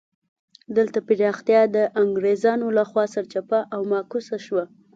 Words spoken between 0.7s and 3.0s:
دلته پراختیا د انګرېزانو له